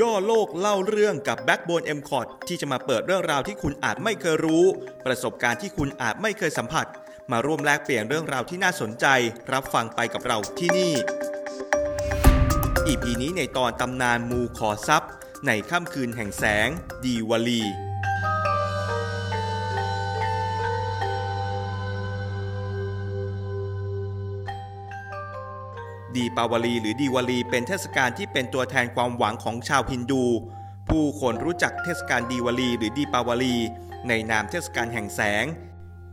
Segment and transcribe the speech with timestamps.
[0.00, 4.64] ย่อโลกเล่าเรื่องกับ Backbone m c o t ที่จะมาเปิดเรื่องราวที่คุณอาจไม่เคยรู้
[5.06, 6.86] ประสบการณ์ที่คุณอาจไม่เคยสัมผัส
[7.32, 9.06] มาร่วมแลกเปลี่ยนเรื่องราวที่น่าสนใจ
[9.52, 10.92] รับฟังไปกับเราที่นี่
[12.86, 15.02] อีพีนี้ในตอนตำนานมูขอทรับ
[15.46, 16.68] ในค่ำคืนแห่งแสง
[17.04, 17.62] ดีวลี
[26.16, 30.24] ดีปาวลีหรือดีวลีเป็นเทศกาลที่เป็นตัวแทนความหวังของชาวฮินดู
[30.88, 33.56] ผู้คนรู้จักเทศกาลดีวลีหรือดีปาวลี
[34.08, 35.44] ในนามเทศกาลแห่งแสง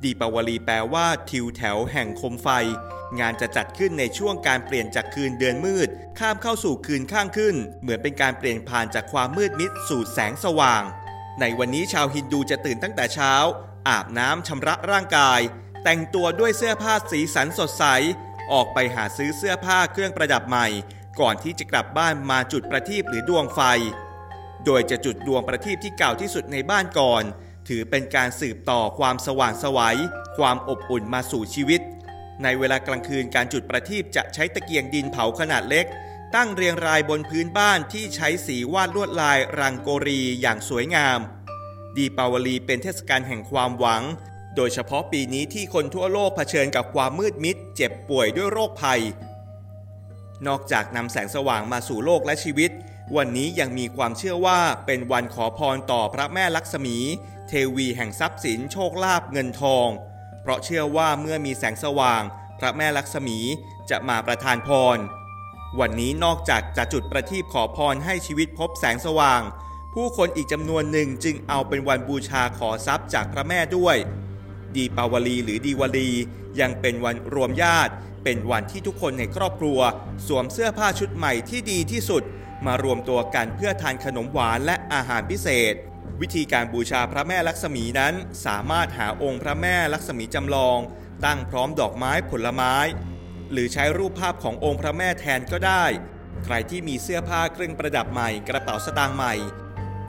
[0.03, 2.49] ดีปาวลีแปลว่า ทิวแถวแห่งคมไฟ
[3.20, 5.89] งานจะจัดขึ้นในช่วงการเปลี่ยนจากคืนเดือนมืด
[6.20, 10.83] ข้ามเข้าสู่คืนข้างขึ้น เหมือนเป็นการเปลี่ยนผ่านจากความมืดมิดสู่แสงสว่าง
[11.39, 13.33] ในวันนี้ชาวฮินดูจะตื่นตั้งแต่เช้า
[13.88, 15.39] อาบน้ำชำระร่างกาย
[15.83, 17.85] แต่งตัวด้วยเสื้อผ้าสีสันสดใส
[18.52, 20.67] ออกไปหาซื้อเสื้อผ้าเครื่องประดับใหม่
[21.20, 23.61] ก่อนที่จะกลับบ้านมาจุดประทีปหรือดวงไฟ
[24.66, 27.23] โดยจะจุดดวงประทีปที่เก่าที่สุดในบ้านก่อน
[27.67, 29.97] ถือเป็นการสืบต่อความสว่างสวัย
[30.38, 31.81] ความอบอุ่นมาสู่ชีวิต
[32.44, 35.86] ในเวลากลางคืนการจุดประทีปจะใช้ตะเกียงดินเผาขนาดเล็ก
[36.36, 41.19] ตั้งเรียงรายบนพื้นบ้านที่ใช้สีวาดลวดลายรังโกรีอย่างสวยงาม
[41.97, 44.03] ดีปาวลีเป็นเทศกาลแห่งความหวัง
[44.55, 49.01] โดยเฉพาะปีนี้ที่คนทั่วโลกเผชิญกับความมืดมิด เจ็บป่วยด้วยโรคภัย
[50.47, 52.71] นอกจากนำแสงสว่างมาสู่โลกและชีวิต
[53.15, 56.97] วันนี้ยังมีความเชื่อว่าเป็นวันขอพรต่อพระแม่ลักษมี
[57.47, 59.87] เทวีแห่งทรัพย์สินโชคลาภเงินทอง
[60.41, 62.21] เพราะเชื่อว่าเมื่อมีแสงสว่าง
[62.59, 63.39] พระแม่ลักษมี
[63.89, 64.97] จะมาประทานพร
[65.79, 69.41] วันนี้นอกจากจะจุดประทีปขอพรให้ชีวิตพบแสงสว่าง
[69.93, 73.97] ผู้คนอีกจำนวนหนึ่งจึงเอาเป็นวันบูชาขอทรัพย์จากพระแม่ด้วย
[74.77, 76.09] ดีปาวลีหรือดีวลี
[76.59, 77.93] ยังเป็นวันรวมญาติ
[78.23, 79.80] เป็นวันที่ทุกคนในครอบครัว
[80.27, 82.23] สวมเสื้อผ้าชุดใหม่ที่ดีที่สุด
[82.65, 85.73] มารวมตัวกันเพื่อทานขนมหวานและอาหารพิเศษ
[86.21, 88.14] วิธีการบูชาพระแม่ลักษมีนั้น
[88.45, 90.77] สามารถหาองค์พระแม่ลักษมีจำลอง
[91.25, 92.75] ตั้งพร้อมดอกไม้ผลไม้
[93.52, 95.86] หรือใช้รูปภาพขององค์พระแม่แทนก็ได้
[96.45, 99.33] ใครที่มีเสื้อผ้าเครื่องประดับใหม่ กระเป๋าสตางค์ใหม่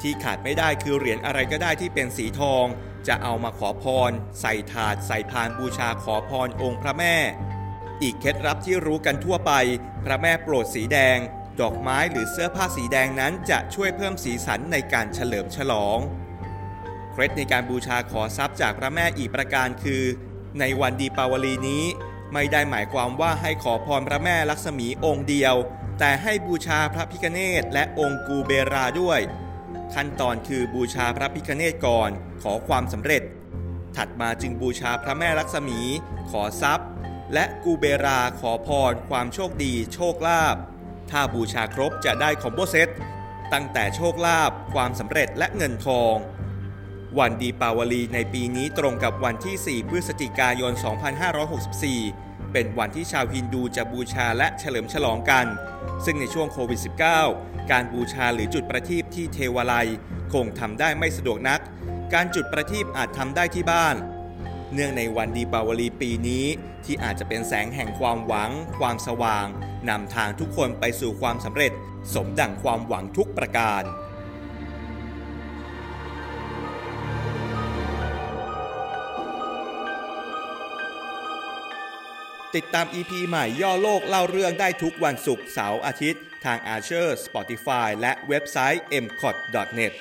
[0.00, 2.66] ที่ขาดไม่ได้คือเหรียญอะไรก็ได้ที่เป็นสีทอง
[3.09, 4.10] จะเอามาขอพร
[4.41, 7.16] ใส่ถาดใส่พานบูชาขอพรองค์พระแม่
[8.03, 9.53] อีกเคล็ดลับที่รู้กันทั่วไป
[10.04, 11.19] พระแม่โปรดสีแดง
[11.60, 15.98] ดอกไม้หรือเสื้อผ้าสีแดงนั้นจะช่วยเพิ่มสีสันในการเฉลิมฉลอง
[17.12, 20.03] เคล็ดในการบูชาขอทรัพย์จากพระแม่อีกประการคือ
[20.60, 21.84] ในวันดีปาวลีนี้
[22.32, 25.54] ไม่ได้หมายความว่าให้ขอพรพระแม่ลักษมีองค์เดียว
[25.98, 29.21] แต่ให้บูชาพระพิฆเนศและองค์กูเบราด้วย
[29.95, 32.11] ขั้นตอนคือบูชาพระพิฆเนศก่อน
[32.43, 33.23] ขอความสำเร็จ
[33.97, 35.81] ถัดมาจึงบูชาพระแม่ลักษมี
[36.31, 36.89] ขอทรัพย์
[37.35, 40.57] และกูเบราขอพร ความโชคดี โชคลาภ
[41.11, 42.89] ถ้าบูชาครบจะได้คอมโบเซต
[43.53, 46.15] ตั้งแต่โชคลาภความสำเร็จและเงินทอง
[47.19, 50.73] วันดีปาวลีในปีนี้ตรงกับวันที่ 4 พฤศจิกายน
[51.43, 55.47] 2564 เป็นวันที่ชาวฮินดูจะบูชาและเฉลิมฉลองกัน
[56.05, 59.89] ซึ่งในช่วงโควิด -19 การบูชาหรือจุดประทีปที่เทวาลัย
[60.33, 61.61] คงทำได้ไม่สะดวกนัก
[62.15, 63.97] การจุดประทีปอาจทำได้ที่บ้าน
[64.73, 66.45] เนื่องในวันดีปาวลีปีนี้
[66.85, 69.47] ที่อาจจะเป็นแสงแห่งความหวัง ความสว่าง
[69.89, 71.73] นำทางทุกคนไปสู่ความสำเร็จ
[72.15, 73.83] สมดั่งความหวังทุกประการ
[82.56, 89.37] ติดตาม EP ใหม่ย่อโลกเล่าเรื่องได้ทุกวันศุกร์เสาร์อาทิตย์ ทาง Archer Spotify และเว็บไซต์ m c o t
[89.78, 89.92] n e t